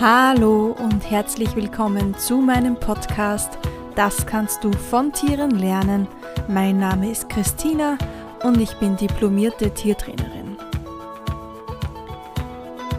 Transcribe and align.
Hallo 0.00 0.76
und 0.78 1.10
herzlich 1.10 1.56
willkommen 1.56 2.16
zu 2.16 2.36
meinem 2.36 2.76
Podcast 2.76 3.58
Das 3.96 4.24
kannst 4.26 4.62
du 4.62 4.70
von 4.70 5.12
Tieren 5.12 5.50
lernen. 5.50 6.06
Mein 6.46 6.78
Name 6.78 7.10
ist 7.10 7.28
Christina 7.28 7.98
und 8.44 8.60
ich 8.60 8.72
bin 8.76 8.96
diplomierte 8.96 9.74
Tiertrainerin. 9.74 10.56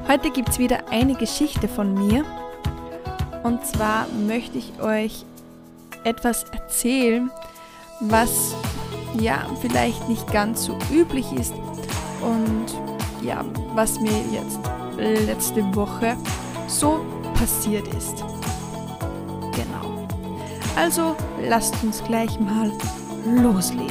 Heute 0.10 0.30
gibt 0.30 0.50
es 0.50 0.60
wieder 0.60 0.92
eine 0.92 1.14
Geschichte 1.14 1.70
von 1.70 1.94
mir 1.94 2.26
und 3.44 3.66
zwar 3.66 4.06
möchte 4.28 4.58
ich 4.58 4.82
euch 4.82 5.24
etwas 6.04 6.44
erzählen, 6.52 7.32
was 8.02 8.54
ja 9.18 9.46
vielleicht 9.62 10.10
nicht 10.10 10.30
ganz 10.34 10.66
so 10.66 10.78
üblich 10.92 11.32
ist 11.32 11.54
und 12.22 12.66
ja, 13.26 13.46
was 13.74 14.02
mir 14.02 14.22
jetzt 14.34 14.60
letzte 14.98 15.64
Woche 15.74 16.18
so 16.70 17.04
passiert 17.34 17.88
ist. 17.96 18.18
Genau. 19.56 20.08
Also 20.76 21.16
lasst 21.42 21.84
uns 21.84 22.04
gleich 22.04 22.40
mal 22.40 22.72
loslegen. 23.26 23.90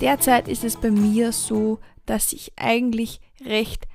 Derzeit 0.00 0.48
ist 0.48 0.64
es 0.64 0.76
bei 0.76 0.90
mir 0.90 1.32
so, 1.32 1.78
dass 2.04 2.32
ich 2.32 2.52
eigentlich 2.56 3.20
recht 3.44 3.86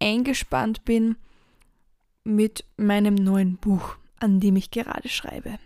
eingespannt 0.00 0.84
bin 0.84 1.16
mit 2.24 2.64
meinem 2.76 3.14
neuen 3.14 3.56
Buch, 3.56 3.96
an 4.18 4.40
dem 4.40 4.56
ich 4.56 4.70
gerade 4.70 5.08
schreibe. 5.08 5.58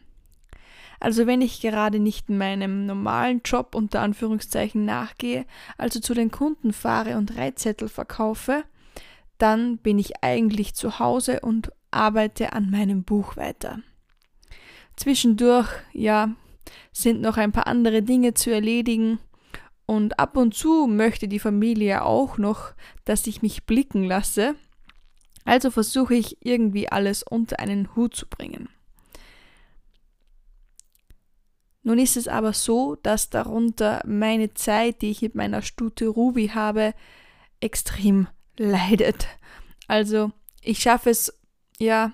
Also 1.00 1.26
wenn 1.26 1.40
ich 1.40 1.60
gerade 1.60 1.98
nicht 1.98 2.28
meinem 2.28 2.86
normalen 2.86 3.40
Job 3.44 3.74
unter 3.74 4.00
Anführungszeichen 4.00 4.84
nachgehe, 4.84 5.46
also 5.78 6.00
zu 6.00 6.14
den 6.14 6.30
Kunden 6.30 6.72
fahre 6.72 7.16
und 7.16 7.36
Reitzettel 7.36 7.88
verkaufe, 7.88 8.64
dann 9.38 9.78
bin 9.78 9.98
ich 9.98 10.22
eigentlich 10.22 10.74
zu 10.74 10.98
Hause 10.98 11.40
und 11.40 11.72
arbeite 11.90 12.52
an 12.52 12.70
meinem 12.70 13.04
Buch 13.04 13.36
weiter. 13.36 13.80
Zwischendurch, 14.96 15.68
ja, 15.92 16.34
sind 16.92 17.20
noch 17.20 17.36
ein 17.36 17.52
paar 17.52 17.66
andere 17.66 18.02
Dinge 18.02 18.34
zu 18.34 18.50
erledigen 18.50 19.18
und 19.86 20.18
ab 20.18 20.36
und 20.36 20.54
zu 20.54 20.86
möchte 20.86 21.28
die 21.28 21.38
Familie 21.38 22.04
auch 22.04 22.38
noch, 22.38 22.72
dass 23.04 23.26
ich 23.26 23.42
mich 23.42 23.64
blicken 23.66 24.04
lasse. 24.04 24.54
Also 25.44 25.70
versuche 25.70 26.14
ich 26.14 26.38
irgendwie 26.44 26.88
alles 26.88 27.22
unter 27.22 27.58
einen 27.58 27.94
Hut 27.94 28.14
zu 28.14 28.26
bringen. 28.26 28.68
Nun 31.82 31.98
ist 31.98 32.16
es 32.16 32.28
aber 32.28 32.54
so, 32.54 32.96
dass 32.96 33.28
darunter 33.28 34.02
meine 34.06 34.54
Zeit, 34.54 35.02
die 35.02 35.10
ich 35.10 35.20
mit 35.20 35.34
meiner 35.34 35.60
Stute 35.60 36.06
Ruby 36.06 36.48
habe, 36.48 36.94
extrem 37.60 38.26
leidet. 38.58 39.26
Also 39.88 40.32
ich 40.60 40.80
schaffe 40.80 41.10
es 41.10 41.32
ja 41.78 42.12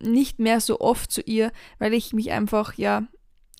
nicht 0.00 0.38
mehr 0.38 0.60
so 0.60 0.80
oft 0.80 1.10
zu 1.10 1.20
ihr, 1.22 1.52
weil 1.78 1.94
ich 1.94 2.12
mich 2.12 2.30
einfach 2.32 2.74
ja 2.74 3.06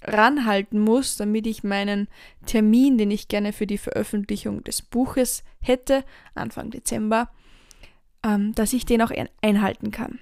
ranhalten 0.04 0.80
muss, 0.80 1.16
damit 1.16 1.46
ich 1.46 1.62
meinen 1.62 2.08
Termin, 2.46 2.98
den 2.98 3.10
ich 3.10 3.28
gerne 3.28 3.52
für 3.52 3.66
die 3.66 3.78
Veröffentlichung 3.78 4.64
des 4.64 4.82
Buches 4.82 5.44
hätte, 5.60 6.04
Anfang 6.34 6.70
Dezember, 6.70 7.30
ähm, 8.24 8.52
dass 8.54 8.72
ich 8.72 8.84
den 8.84 9.02
auch 9.02 9.12
einhalten 9.40 9.90
kann. 9.90 10.18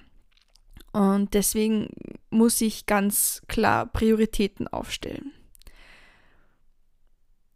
Und 0.92 1.34
deswegen 1.34 1.88
muss 2.30 2.60
ich 2.60 2.86
ganz 2.86 3.42
klar 3.48 3.86
Prioritäten 3.86 4.68
aufstellen. 4.68 5.32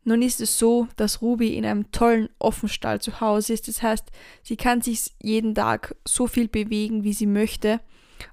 Nun 0.05 0.21
ist 0.21 0.41
es 0.41 0.59
so, 0.59 0.87
dass 0.97 1.23
Ruby 1.23 1.57
in 1.57 1.65
einem 1.65 1.91
tollen 1.91 2.29
Offenstall 2.39 3.01
zu 3.01 3.21
Hause 3.21 3.55
ist. 3.55 3.69
Das 3.69 3.83
heißt, 3.83 4.11
sie 4.43 4.57
kann 4.57 4.83
sich 4.83 5.13
jeden 5.21 5.55
Tag 5.55 5.97
so 6.07 6.27
viel 6.27 6.49
bewegen, 6.49 7.05
wie 7.05 7.15
sie 7.15 7.27
möchte 7.27 7.81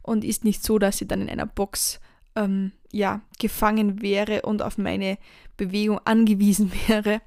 und 0.01 0.23
ist 0.25 0.43
nicht 0.43 0.63
so, 0.63 0.79
dass 0.79 0.97
sie 0.97 1.07
dann 1.07 1.21
in 1.21 1.29
einer 1.29 1.45
Box 1.45 1.99
ähm, 2.35 2.71
ja, 2.91 3.21
gefangen 3.39 4.01
wäre 4.01 4.41
und 4.43 4.61
auf 4.61 4.77
meine 4.77 5.17
Bewegung 5.57 5.99
angewiesen 6.05 6.71
wäre. 6.87 7.21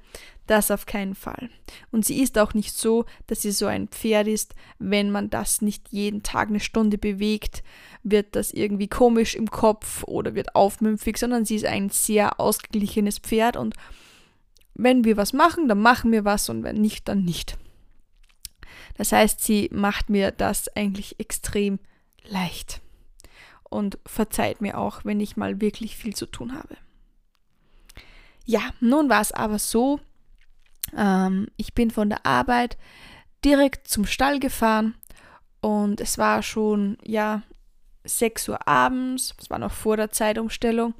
Das 0.47 0.69
auf 0.69 0.85
keinen 0.85 1.15
Fall. 1.15 1.49
Und 1.91 2.05
sie 2.05 2.21
ist 2.21 2.37
auch 2.37 2.53
nicht 2.53 2.75
so, 2.75 3.05
dass 3.25 3.41
sie 3.41 3.51
so 3.51 3.65
ein 3.65 3.87
Pferd 3.87 4.27
ist, 4.27 4.53
wenn 4.77 5.09
man 5.09 5.31
das 5.31 5.63
nicht 5.63 5.89
jeden 5.89 6.21
Tag 6.21 6.49
eine 6.49 6.59
Stunde 6.59 6.99
bewegt, 6.99 7.63
wird 8.03 8.35
das 8.35 8.51
irgendwie 8.51 8.87
komisch 8.87 9.33
im 9.33 9.49
Kopf 9.49 10.03
oder 10.03 10.35
wird 10.35 10.53
aufmümpfig, 10.53 11.17
sondern 11.17 11.45
sie 11.45 11.55
ist 11.55 11.65
ein 11.65 11.89
sehr 11.89 12.39
ausgeglichenes 12.39 13.17
Pferd 13.17 13.57
und 13.57 13.73
wenn 14.75 15.03
wir 15.03 15.17
was 15.17 15.33
machen, 15.33 15.67
dann 15.67 15.79
machen 15.79 16.11
wir 16.11 16.25
was 16.25 16.49
und 16.49 16.63
wenn 16.63 16.79
nicht, 16.79 17.07
dann 17.07 17.23
nicht. 17.23 17.57
Das 18.97 19.11
heißt, 19.11 19.41
sie 19.41 19.69
macht 19.73 20.09
mir 20.09 20.31
das 20.31 20.67
eigentlich 20.75 21.19
extrem 21.19 21.79
leicht 22.23 22.81
und 23.63 23.97
verzeiht 24.05 24.61
mir 24.61 24.77
auch, 24.77 25.03
wenn 25.03 25.19
ich 25.19 25.37
mal 25.37 25.59
wirklich 25.61 25.97
viel 25.97 26.15
zu 26.15 26.25
tun 26.25 26.53
habe. 26.53 26.77
Ja, 28.45 28.61
nun 28.79 29.09
war 29.09 29.21
es 29.21 29.31
aber 29.31 29.59
so, 29.59 29.99
ähm, 30.95 31.47
ich 31.57 31.73
bin 31.73 31.89
von 31.89 32.09
der 32.09 32.25
Arbeit 32.25 32.77
direkt 33.43 33.87
zum 33.87 34.05
Stall 34.05 34.39
gefahren 34.39 34.95
und 35.61 35.99
es 35.99 36.17
war 36.17 36.43
schon, 36.43 36.97
ja, 37.03 37.41
6 38.03 38.49
Uhr 38.49 38.67
abends, 38.67 39.33
es 39.41 39.49
war 39.49 39.57
noch 39.57 39.71
vor 39.71 39.97
der 39.97 40.11
Zeitumstellung 40.11 40.93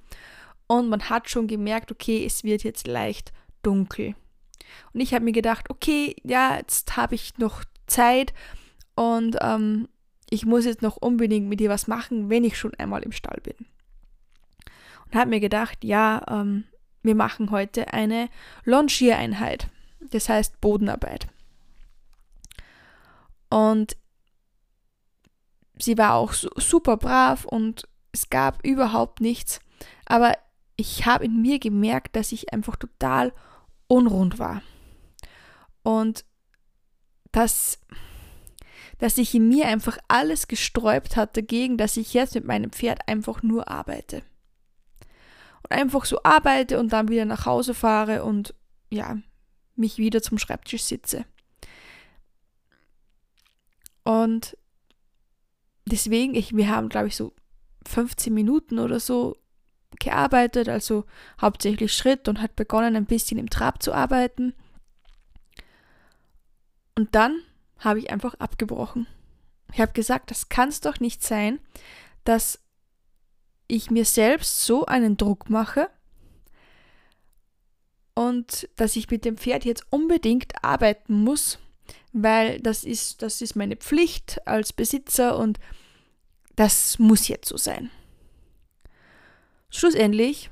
und 0.67 0.89
man 0.89 1.09
hat 1.09 1.29
schon 1.29 1.47
gemerkt, 1.47 1.91
okay, 1.91 2.25
es 2.25 2.43
wird 2.43 2.63
jetzt 2.63 2.87
leicht 2.87 3.31
dunkel. 3.65 4.15
Und 4.93 5.01
ich 5.01 5.13
habe 5.13 5.25
mir 5.25 5.31
gedacht, 5.31 5.69
okay, 5.69 6.15
ja, 6.23 6.57
jetzt 6.57 6.97
habe 6.97 7.15
ich 7.15 7.37
noch 7.37 7.63
Zeit 7.87 8.33
und 8.95 9.37
ähm, 9.41 9.87
ich 10.29 10.45
muss 10.45 10.65
jetzt 10.65 10.81
noch 10.81 10.97
unbedingt 10.97 11.47
mit 11.47 11.59
dir 11.59 11.69
was 11.69 11.87
machen, 11.87 12.29
wenn 12.29 12.43
ich 12.43 12.57
schon 12.57 12.73
einmal 12.75 13.03
im 13.03 13.11
Stall 13.11 13.39
bin. 13.43 13.67
Und 15.05 15.15
habe 15.15 15.29
mir 15.29 15.39
gedacht, 15.39 15.83
ja, 15.83 16.23
ähm, 16.29 16.65
wir 17.03 17.15
machen 17.15 17.51
heute 17.51 17.93
eine 17.93 18.29
Longiereinheit, 18.63 19.67
das 19.99 20.29
heißt 20.29 20.59
Bodenarbeit. 20.61 21.27
Und 23.49 23.95
sie 25.77 25.97
war 25.97 26.15
auch 26.15 26.33
super 26.33 26.97
brav 26.97 27.45
und 27.45 27.87
es 28.11 28.29
gab 28.29 28.65
überhaupt 28.65 29.21
nichts, 29.21 29.59
aber 30.05 30.33
ich 30.77 31.05
habe 31.05 31.25
in 31.25 31.41
mir 31.41 31.59
gemerkt, 31.59 32.15
dass 32.15 32.31
ich 32.31 32.53
einfach 32.53 32.75
total 32.75 33.33
unrund 33.87 34.39
war. 34.39 34.61
Und 35.83 36.25
dass, 37.31 37.79
dass 38.97 39.15
sich 39.15 39.35
in 39.35 39.47
mir 39.47 39.67
einfach 39.67 39.97
alles 40.07 40.47
gesträubt 40.47 41.15
hat 41.15 41.35
dagegen, 41.37 41.77
dass 41.77 41.97
ich 41.97 42.13
jetzt 42.13 42.35
mit 42.35 42.45
meinem 42.45 42.71
Pferd 42.71 43.07
einfach 43.07 43.43
nur 43.43 43.67
arbeite. 43.67 44.23
Und 45.63 45.71
einfach 45.71 46.05
so 46.05 46.19
arbeite 46.23 46.79
und 46.79 46.93
dann 46.93 47.09
wieder 47.09 47.25
nach 47.25 47.45
Hause 47.45 47.73
fahre 47.73 48.23
und 48.23 48.53
ja, 48.89 49.17
mich 49.75 49.97
wieder 49.97 50.21
zum 50.21 50.37
Schreibtisch 50.37 50.83
sitze. 50.83 51.25
Und 54.03 54.57
deswegen, 55.85 56.35
ich, 56.35 56.55
wir 56.55 56.69
haben, 56.69 56.89
glaube 56.89 57.07
ich, 57.07 57.15
so 57.15 57.33
15 57.87 58.33
Minuten 58.33 58.79
oder 58.79 58.99
so 58.99 59.35
gearbeitet, 59.99 60.69
also 60.69 61.05
hauptsächlich 61.39 61.93
Schritt 61.93 62.27
und 62.27 62.41
hat 62.41 62.55
begonnen, 62.55 62.95
ein 62.95 63.05
bisschen 63.05 63.37
im 63.37 63.49
Trab 63.49 63.81
zu 63.81 63.93
arbeiten. 63.93 64.53
Und 66.95 67.13
dann 67.15 67.41
habe 67.79 67.99
ich 67.99 68.11
einfach 68.11 68.35
abgebrochen. 68.35 69.07
Ich 69.73 69.81
habe 69.81 69.91
gesagt, 69.91 70.31
das 70.31 70.49
kann 70.49 70.69
es 70.69 70.79
doch 70.79 70.99
nicht 70.99 71.23
sein, 71.23 71.59
dass 72.23 72.59
ich 73.67 73.91
mir 73.91 74.05
selbst 74.05 74.65
so 74.65 74.85
einen 74.85 75.17
Druck 75.17 75.49
mache 75.49 75.89
und 78.13 78.69
dass 78.77 78.95
ich 78.95 79.09
mit 79.09 79.25
dem 79.25 79.37
Pferd 79.37 79.65
jetzt 79.65 79.85
unbedingt 79.89 80.63
arbeiten 80.63 81.13
muss, 81.13 81.59
weil 82.13 82.59
das 82.61 82.83
ist, 82.83 83.21
das 83.21 83.41
ist 83.41 83.55
meine 83.55 83.75
Pflicht 83.75 84.47
als 84.47 84.71
Besitzer 84.71 85.37
und 85.37 85.59
das 86.55 86.97
muss 86.99 87.27
jetzt 87.27 87.49
so 87.49 87.57
sein. 87.57 87.91
Schlussendlich 89.75 90.51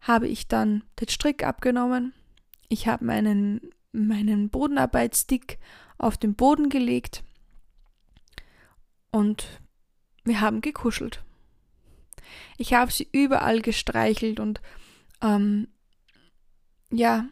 habe 0.00 0.26
ich 0.26 0.48
dann 0.48 0.84
den 0.98 1.10
Strick 1.10 1.44
abgenommen. 1.44 2.14
Ich 2.70 2.88
habe 2.88 3.04
meinen, 3.04 3.60
meinen 3.92 4.48
Bodenarbeitsstick 4.48 5.58
auf 5.98 6.16
den 6.16 6.34
Boden 6.34 6.70
gelegt 6.70 7.22
und 9.10 9.60
wir 10.24 10.40
haben 10.40 10.62
gekuschelt. 10.62 11.22
Ich 12.56 12.72
habe 12.72 12.90
sie 12.90 13.06
überall 13.12 13.60
gestreichelt 13.60 14.40
und 14.40 14.62
ähm, 15.20 15.68
ja, 16.90 17.26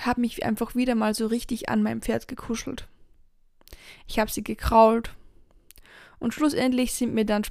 habe 0.00 0.20
mich 0.20 0.44
einfach 0.44 0.74
wieder 0.74 0.96
mal 0.96 1.14
so 1.14 1.28
richtig 1.28 1.68
an 1.68 1.84
meinem 1.84 2.02
Pferd 2.02 2.26
gekuschelt. 2.26 2.88
Ich 4.08 4.18
habe 4.18 4.32
sie 4.32 4.42
gekrault 4.42 5.14
und 6.18 6.34
schlussendlich 6.34 6.92
sind 6.92 7.14
mir 7.14 7.24
dann 7.24 7.44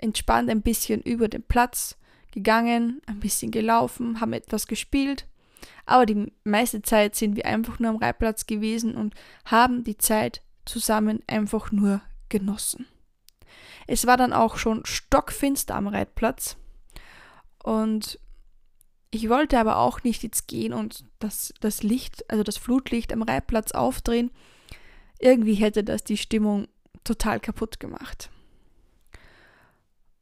entspannt 0.00 0.50
ein 0.50 0.62
bisschen 0.62 1.00
über 1.02 1.28
den 1.28 1.42
Platz 1.42 1.96
gegangen, 2.32 3.00
ein 3.06 3.20
bisschen 3.20 3.50
gelaufen, 3.50 4.20
haben 4.20 4.32
etwas 4.32 4.66
gespielt. 4.66 5.26
Aber 5.86 6.06
die 6.06 6.32
meiste 6.44 6.82
Zeit 6.82 7.14
sind 7.14 7.36
wir 7.36 7.46
einfach 7.46 7.78
nur 7.78 7.90
am 7.90 7.96
Reitplatz 7.96 8.46
gewesen 8.46 8.94
und 8.94 9.14
haben 9.44 9.84
die 9.84 9.96
Zeit 9.96 10.42
zusammen 10.64 11.20
einfach 11.26 11.72
nur 11.72 12.02
genossen. 12.28 12.86
Es 13.86 14.06
war 14.06 14.16
dann 14.16 14.32
auch 14.32 14.56
schon 14.56 14.84
stockfinster 14.84 15.74
am 15.74 15.86
Reitplatz 15.86 16.56
und 17.62 18.18
ich 19.10 19.28
wollte 19.28 19.58
aber 19.58 19.78
auch 19.78 20.02
nicht 20.02 20.22
jetzt 20.22 20.48
gehen 20.48 20.72
und 20.72 21.04
das, 21.20 21.54
das 21.60 21.82
Licht, 21.82 22.28
also 22.30 22.42
das 22.42 22.58
Flutlicht 22.58 23.12
am 23.12 23.22
Reitplatz 23.22 23.72
aufdrehen. 23.72 24.30
Irgendwie 25.20 25.54
hätte 25.54 25.84
das 25.84 26.04
die 26.04 26.18
Stimmung 26.18 26.68
total 27.04 27.40
kaputt 27.40 27.80
gemacht. 27.80 28.30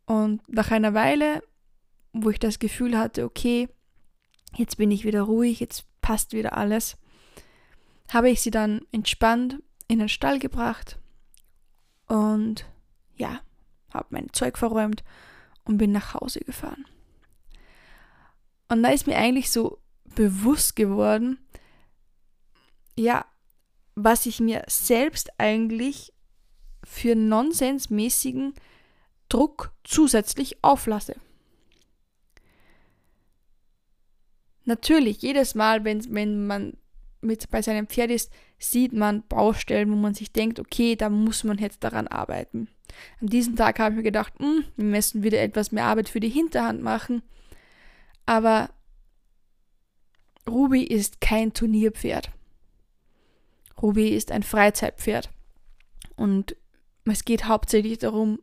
Und 0.07 0.47
nach 0.49 0.71
einer 0.71 0.95
Weile, 0.95 1.43
wo 2.13 2.31
ich 2.31 2.39
das 2.39 2.59
Gefühl 2.59 2.99
hatte, 2.99 3.25
okay, 3.25 3.69
jetzt 4.55 4.77
bin 4.77 4.91
ich 4.91 5.05
wieder 5.05 5.23
ruhig, 5.23 5.61
jetzt 5.61 5.87
passt 6.01 6.33
wieder 6.33 6.57
alles, 6.57 6.97
habe 8.13 8.31
ich 8.31 8.43
sie 8.43 8.51
dann 8.51 8.83
entspannt 8.93 9.63
in 9.89 9.99
den 9.99 10.09
Stall 10.09 10.39
gebracht 10.39 10.99
und 12.07 12.67
ja, 13.17 13.41
habe 13.93 14.07
mein 14.11 14.33
Zeug 14.33 14.59
verräumt 14.59 15.03
und 15.65 15.79
bin 15.79 15.93
nach 15.93 16.15
Hause 16.15 16.41
gefahren. 16.41 16.85
Und 18.69 18.83
da 18.83 18.91
ist 18.91 19.07
mir 19.07 19.17
eigentlich 19.17 19.51
so 19.51 19.79
bewusst 20.15 20.77
geworden, 20.77 21.39
ja, 22.97 23.25
was 23.95 24.27
ich 24.27 24.41
mir 24.41 24.65
selbst 24.69 25.39
eigentlich 25.39 26.13
für 26.83 27.15
nonsensmäßigen 27.15 28.55
Druck 29.29 29.73
zusätzlich 29.85 30.63
auflasse. 30.63 31.17
Natürlich, 34.65 35.21
jedes 35.23 35.55
Mal, 35.55 35.85
wenn, 35.85 36.15
wenn 36.15 36.47
man 36.47 36.77
mit 37.21 37.51
bei 37.51 37.63
seinem 37.63 37.87
Pferd 37.87 38.11
ist, 38.11 38.33
sieht 38.59 38.93
man 38.93 39.27
Baustellen, 39.27 39.91
wo 39.91 39.97
man 39.97 40.15
sich 40.15 40.33
denkt, 40.33 40.61
okay, 40.61 40.97
da 40.97 41.09
muss 41.09 41.45
man 41.45 41.59
jetzt 41.59 41.83
daran 41.85 42.07
arbeiten. 42.07 42.69
An 43.21 43.29
diesem 43.29 43.57
Tag 43.57 43.79
habe 43.79 43.93
ich 43.93 43.97
mir 43.97 44.03
gedacht, 44.03 44.39
mh, 44.39 44.47
hm, 44.47 44.65
wir 44.77 44.85
müssen 44.85 45.23
wieder 45.23 45.41
etwas 45.41 45.73
mehr 45.73 45.85
Arbeit 45.85 46.09
für 46.09 46.21
die 46.21 46.29
Hinterhand 46.29 46.83
machen. 46.83 47.23
Aber 48.27 48.71
Ruby 50.49 50.83
ist 50.83 51.21
kein 51.21 51.53
Turnierpferd. 51.53 52.31
Ruby 53.81 54.09
ist 54.09 54.31
ein 54.31 54.43
Freizeitpferd. 54.43 55.31
Und 56.17 56.57
es 57.05 57.25
geht 57.25 57.47
hauptsächlich 57.47 57.99
darum, 57.99 58.39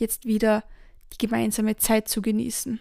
jetzt 0.00 0.24
wieder 0.24 0.64
die 1.12 1.18
gemeinsame 1.18 1.76
Zeit 1.76 2.08
zu 2.08 2.22
genießen. 2.22 2.80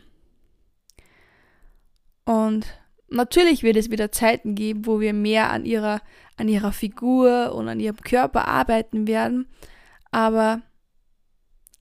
Und 2.25 2.65
natürlich 3.09 3.63
wird 3.63 3.75
es 3.75 3.89
wieder 3.89 4.11
Zeiten 4.11 4.55
geben, 4.55 4.85
wo 4.85 4.99
wir 4.99 5.13
mehr 5.13 5.49
an 5.49 5.65
ihrer, 5.65 6.01
an 6.37 6.47
ihrer 6.47 6.71
Figur 6.71 7.53
und 7.55 7.67
an 7.67 7.79
ihrem 7.79 7.97
Körper 7.97 8.47
arbeiten 8.47 9.07
werden. 9.07 9.47
Aber 10.11 10.61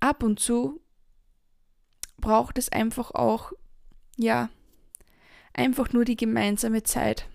ab 0.00 0.22
und 0.22 0.40
zu 0.40 0.80
braucht 2.18 2.58
es 2.58 2.70
einfach 2.70 3.10
auch, 3.12 3.52
ja, 4.16 4.50
einfach 5.52 5.92
nur 5.92 6.04
die 6.04 6.16
gemeinsame 6.16 6.82
Zeit. 6.82 7.28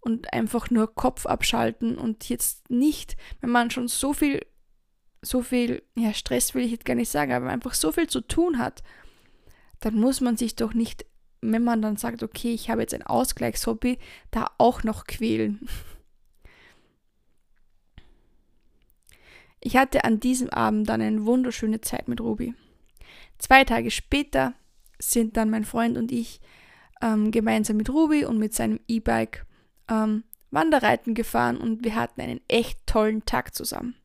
Und 0.00 0.32
einfach 0.32 0.70
nur 0.70 0.94
Kopf 0.94 1.26
abschalten 1.26 1.98
und 1.98 2.28
jetzt 2.28 2.70
nicht, 2.70 3.16
wenn 3.40 3.50
man 3.50 3.70
schon 3.70 3.88
so 3.88 4.12
viel, 4.12 4.40
so 5.22 5.42
viel, 5.42 5.82
ja, 5.96 6.12
Stress 6.12 6.54
will 6.54 6.64
ich 6.64 6.72
jetzt 6.72 6.84
gar 6.84 6.94
nicht 6.94 7.10
sagen, 7.10 7.32
aber 7.32 7.48
einfach 7.48 7.74
so 7.74 7.92
viel 7.92 8.06
zu 8.06 8.20
tun 8.20 8.58
hat, 8.58 8.82
dann 9.80 9.94
muss 9.94 10.20
man 10.20 10.36
sich 10.36 10.56
doch 10.56 10.74
nicht, 10.74 11.04
wenn 11.40 11.64
man 11.64 11.82
dann 11.82 11.96
sagt, 11.96 12.22
okay, 12.22 12.52
ich 12.52 12.70
habe 12.70 12.82
jetzt 12.82 12.94
ein 12.94 13.02
Ausgleichshobby, 13.02 13.98
da 14.30 14.50
auch 14.58 14.82
noch 14.82 15.04
quälen. 15.04 15.68
Ich 19.60 19.76
hatte 19.76 20.04
an 20.04 20.20
diesem 20.20 20.50
Abend 20.50 20.88
dann 20.88 21.00
eine 21.00 21.26
wunderschöne 21.26 21.80
Zeit 21.80 22.06
mit 22.06 22.20
Ruby. 22.20 22.54
Zwei 23.38 23.64
Tage 23.64 23.90
später 23.90 24.54
sind 24.98 25.36
dann 25.36 25.50
mein 25.50 25.64
Freund 25.64 25.98
und 25.98 26.12
ich 26.12 26.40
ähm, 27.02 27.30
gemeinsam 27.30 27.76
mit 27.76 27.90
Ruby 27.90 28.24
und 28.24 28.38
mit 28.38 28.54
seinem 28.54 28.78
E-Bike 28.86 29.44
ähm, 29.88 30.24
Wanderreiten 30.50 31.14
gefahren 31.14 31.56
und 31.56 31.84
wir 31.84 31.96
hatten 31.96 32.20
einen 32.20 32.40
echt 32.48 32.86
tollen 32.86 33.24
Tag 33.24 33.54
zusammen. 33.54 33.96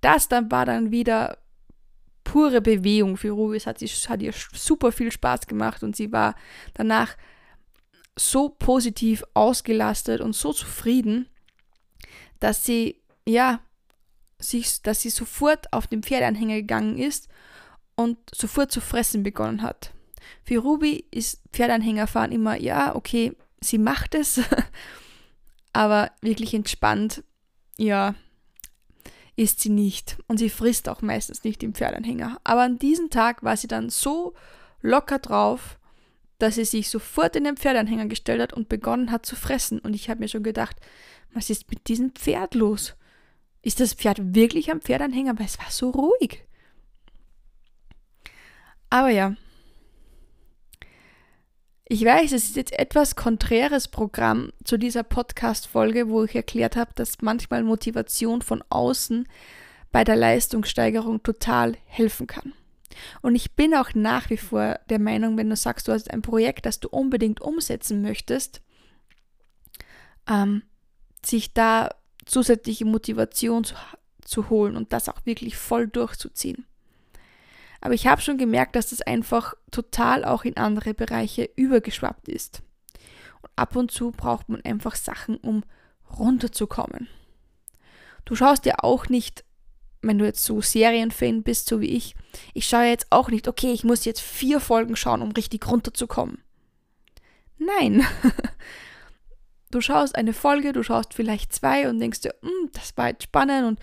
Das 0.00 0.28
dann 0.28 0.50
war 0.50 0.66
dann 0.66 0.90
wieder 0.90 1.38
pure 2.24 2.60
Bewegung 2.60 3.16
für 3.16 3.30
Ruby. 3.30 3.56
Es 3.56 3.66
hat, 3.66 3.80
hat 3.80 4.22
ihr 4.22 4.32
super 4.52 4.92
viel 4.92 5.10
Spaß 5.10 5.46
gemacht 5.46 5.82
und 5.82 5.96
sie 5.96 6.12
war 6.12 6.34
danach 6.74 7.16
so 8.16 8.48
positiv 8.50 9.24
ausgelastet 9.34 10.20
und 10.20 10.34
so 10.34 10.52
zufrieden, 10.52 11.28
dass 12.38 12.64
sie, 12.64 13.00
ja, 13.26 13.60
sich, 14.38 14.82
dass 14.82 15.02
sie 15.02 15.10
sofort 15.10 15.72
auf 15.72 15.86
den 15.86 16.02
Pferdeanhänger 16.02 16.56
gegangen 16.56 16.98
ist 16.98 17.28
und 17.94 18.18
sofort 18.34 18.72
zu 18.72 18.80
fressen 18.80 19.22
begonnen 19.22 19.62
hat. 19.62 19.92
Für 20.44 20.58
Ruby 20.58 21.04
ist 21.10 21.42
Pferdeanhängerfahren 21.52 22.32
immer, 22.32 22.56
ja, 22.56 22.94
okay, 22.94 23.36
sie 23.60 23.78
macht 23.78 24.14
es, 24.14 24.40
aber 25.72 26.10
wirklich 26.22 26.54
entspannt, 26.54 27.22
ja, 27.76 28.14
ist 29.40 29.60
sie 29.60 29.70
nicht. 29.70 30.18
Und 30.26 30.36
sie 30.36 30.50
frisst 30.50 30.86
auch 30.86 31.00
meistens 31.00 31.44
nicht 31.44 31.62
im 31.62 31.72
Pferdeanhänger. 31.72 32.38
Aber 32.44 32.60
an 32.60 32.78
diesem 32.78 33.08
Tag 33.08 33.42
war 33.42 33.56
sie 33.56 33.68
dann 33.68 33.88
so 33.88 34.34
locker 34.82 35.18
drauf, 35.18 35.78
dass 36.38 36.56
sie 36.56 36.66
sich 36.66 36.90
sofort 36.90 37.36
in 37.36 37.44
den 37.44 37.56
Pferdeanhänger 37.56 38.04
gestellt 38.04 38.42
hat 38.42 38.52
und 38.52 38.68
begonnen 38.68 39.10
hat 39.10 39.24
zu 39.24 39.36
fressen. 39.36 39.78
Und 39.78 39.94
ich 39.94 40.10
habe 40.10 40.20
mir 40.20 40.28
schon 40.28 40.42
gedacht, 40.42 40.76
was 41.32 41.48
ist 41.48 41.70
mit 41.70 41.88
diesem 41.88 42.10
Pferd 42.10 42.54
los? 42.54 42.96
Ist 43.62 43.80
das 43.80 43.94
Pferd 43.94 44.34
wirklich 44.34 44.70
am 44.70 44.82
Pferdeanhänger? 44.82 45.38
Weil 45.38 45.46
es 45.46 45.58
war 45.58 45.70
so 45.70 45.88
ruhig. 45.88 46.44
Aber 48.90 49.08
ja, 49.08 49.36
ich 51.92 52.04
weiß, 52.04 52.30
es 52.30 52.44
ist 52.44 52.56
jetzt 52.56 52.78
etwas 52.78 53.16
konträres 53.16 53.88
Programm 53.88 54.52
zu 54.62 54.76
dieser 54.76 55.02
Podcast-Folge, 55.02 56.08
wo 56.08 56.22
ich 56.22 56.36
erklärt 56.36 56.76
habe, 56.76 56.92
dass 56.94 57.20
manchmal 57.20 57.64
Motivation 57.64 58.42
von 58.42 58.62
außen 58.68 59.26
bei 59.90 60.04
der 60.04 60.14
Leistungssteigerung 60.14 61.24
total 61.24 61.76
helfen 61.86 62.28
kann. 62.28 62.52
Und 63.22 63.34
ich 63.34 63.56
bin 63.56 63.74
auch 63.74 63.92
nach 63.94 64.30
wie 64.30 64.36
vor 64.36 64.78
der 64.88 65.00
Meinung, 65.00 65.36
wenn 65.36 65.50
du 65.50 65.56
sagst, 65.56 65.88
du 65.88 65.92
hast 65.92 66.12
ein 66.12 66.22
Projekt, 66.22 66.64
das 66.64 66.78
du 66.78 66.88
unbedingt 66.88 67.40
umsetzen 67.40 68.02
möchtest, 68.02 68.62
ähm, 70.28 70.62
sich 71.26 71.54
da 71.54 71.90
zusätzliche 72.24 72.84
Motivation 72.84 73.64
zu, 73.64 73.74
zu 74.24 74.48
holen 74.48 74.76
und 74.76 74.92
das 74.92 75.08
auch 75.08 75.26
wirklich 75.26 75.56
voll 75.56 75.88
durchzuziehen. 75.88 76.66
Aber 77.80 77.94
ich 77.94 78.06
habe 78.06 78.20
schon 78.20 78.38
gemerkt, 78.38 78.76
dass 78.76 78.90
das 78.90 79.02
einfach 79.02 79.54
total 79.70 80.24
auch 80.24 80.44
in 80.44 80.56
andere 80.56 80.94
Bereiche 80.94 81.48
übergeschwappt 81.56 82.28
ist. 82.28 82.62
Und 83.42 83.50
ab 83.56 83.76
und 83.76 83.90
zu 83.90 84.10
braucht 84.10 84.48
man 84.48 84.62
einfach 84.64 84.94
Sachen, 84.94 85.36
um 85.38 85.64
runterzukommen. 86.18 87.08
Du 88.24 88.34
schaust 88.34 88.66
ja 88.66 88.74
auch 88.78 89.08
nicht, 89.08 89.44
wenn 90.02 90.18
du 90.18 90.24
jetzt 90.24 90.44
so 90.44 90.60
Serienfan 90.60 91.42
bist, 91.42 91.68
so 91.68 91.80
wie 91.80 91.90
ich, 91.90 92.14
ich 92.54 92.66
schaue 92.66 92.84
jetzt 92.84 93.06
auch 93.10 93.28
nicht, 93.28 93.48
okay, 93.48 93.72
ich 93.72 93.84
muss 93.84 94.04
jetzt 94.04 94.20
vier 94.20 94.60
Folgen 94.60 94.96
schauen, 94.96 95.22
um 95.22 95.32
richtig 95.32 95.66
runterzukommen. 95.66 96.38
Nein. 97.58 98.06
Du 99.72 99.80
schaust 99.80 100.16
eine 100.16 100.32
Folge, 100.32 100.72
du 100.72 100.82
schaust 100.82 101.14
vielleicht 101.14 101.52
zwei 101.52 101.88
und 101.88 102.00
denkst 102.00 102.22
dir, 102.22 102.34
hm, 102.42 102.70
das 102.72 102.96
war 102.96 103.08
jetzt 103.08 103.22
spannend 103.22 103.68
und 103.68 103.78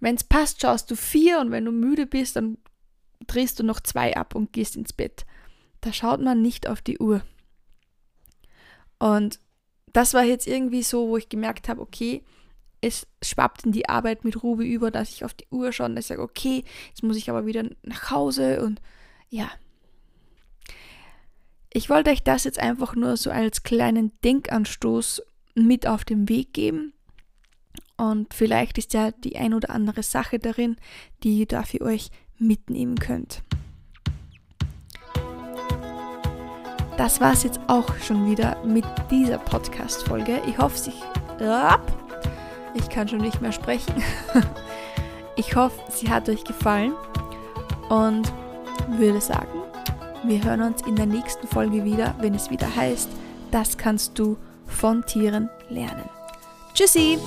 wenn 0.00 0.16
es 0.16 0.24
passt, 0.24 0.60
schaust 0.60 0.90
du 0.90 0.96
vier 0.96 1.38
und 1.38 1.52
wenn 1.52 1.64
du 1.64 1.70
müde 1.70 2.06
bist, 2.06 2.34
dann 2.34 2.58
drehst 3.26 3.58
du 3.58 3.62
noch 3.62 3.80
zwei 3.80 4.16
ab 4.16 4.34
und 4.34 4.52
gehst 4.52 4.76
ins 4.76 4.92
Bett. 4.92 5.24
Da 5.80 5.92
schaut 5.92 6.20
man 6.20 6.42
nicht 6.42 6.68
auf 6.68 6.82
die 6.82 6.98
Uhr. 6.98 7.22
Und 8.98 9.40
das 9.92 10.14
war 10.14 10.24
jetzt 10.24 10.46
irgendwie 10.46 10.82
so, 10.82 11.08
wo 11.08 11.16
ich 11.16 11.28
gemerkt 11.28 11.68
habe, 11.68 11.80
okay, 11.80 12.22
es 12.80 13.06
schwappt 13.22 13.66
in 13.66 13.72
die 13.72 13.88
Arbeit 13.88 14.24
mit 14.24 14.42
Ruby 14.42 14.70
über, 14.70 14.90
dass 14.90 15.10
ich 15.10 15.24
auf 15.24 15.34
die 15.34 15.46
Uhr 15.50 15.72
schaue 15.72 15.88
und 15.88 15.98
ich 15.98 16.06
sage, 16.06 16.22
okay, 16.22 16.64
jetzt 16.88 17.02
muss 17.02 17.16
ich 17.16 17.28
aber 17.28 17.46
wieder 17.46 17.64
nach 17.82 18.10
Hause 18.10 18.62
und 18.62 18.80
ja. 19.28 19.50
Ich 21.72 21.88
wollte 21.88 22.10
euch 22.10 22.22
das 22.22 22.44
jetzt 22.44 22.58
einfach 22.58 22.94
nur 22.96 23.16
so 23.16 23.30
als 23.30 23.62
kleinen 23.62 24.12
Denkanstoß 24.24 25.22
mit 25.54 25.86
auf 25.86 26.04
den 26.04 26.28
Weg 26.28 26.52
geben. 26.52 26.94
Und 27.96 28.32
vielleicht 28.32 28.78
ist 28.78 28.94
ja 28.94 29.10
die 29.10 29.36
ein 29.36 29.54
oder 29.54 29.70
andere 29.70 30.02
Sache 30.02 30.38
darin, 30.38 30.76
die 31.22 31.46
da 31.46 31.62
für 31.62 31.82
euch 31.82 32.10
mitnehmen 32.40 32.98
könnt. 32.98 33.42
Das 36.96 37.20
war 37.20 37.32
es 37.32 37.44
jetzt 37.44 37.60
auch 37.66 37.94
schon 37.96 38.30
wieder 38.30 38.62
mit 38.64 38.84
dieser 39.10 39.38
Podcast-Folge. 39.38 40.42
Ich 40.46 40.58
hoffe, 40.58 40.76
sich. 40.76 41.02
Ich 42.74 42.88
kann 42.90 43.08
schon 43.08 43.20
nicht 43.20 43.40
mehr 43.40 43.52
sprechen. 43.52 43.94
Ich 45.36 45.56
hoffe, 45.56 45.80
sie 45.90 46.10
hat 46.10 46.28
euch 46.28 46.44
gefallen 46.44 46.92
und 47.88 48.30
würde 48.90 49.22
sagen, 49.22 49.62
wir 50.24 50.44
hören 50.44 50.60
uns 50.60 50.82
in 50.82 50.96
der 50.96 51.06
nächsten 51.06 51.46
Folge 51.46 51.82
wieder, 51.82 52.14
wenn 52.20 52.34
es 52.34 52.50
wieder 52.50 52.76
heißt, 52.76 53.08
das 53.50 53.78
kannst 53.78 54.18
du 54.18 54.36
von 54.66 55.02
Tieren 55.06 55.48
lernen. 55.70 56.10
Tschüssi! 56.74 57.18